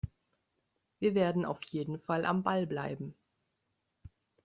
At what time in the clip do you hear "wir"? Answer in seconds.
0.97-1.13